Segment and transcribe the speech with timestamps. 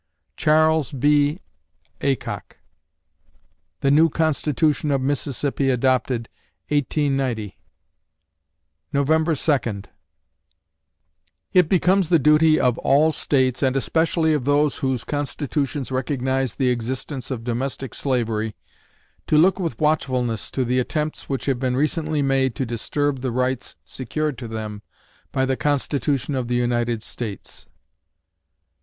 [0.35, 1.41] CHARLES B.
[2.01, 2.57] AYCOCK
[3.81, 6.27] The New Constitution of Mississippi adopted,
[6.69, 7.59] 1890
[8.91, 9.89] November Second
[11.53, 16.69] It becomes the duty of all States, and especially of those whose constitutions recognize the
[16.69, 18.55] existence of domestic slavery,
[19.27, 23.29] to look with watchfulness to the attempts which have been recently made to disturb the
[23.31, 24.81] rights secured to them
[25.31, 27.67] by the Constitution of the United States.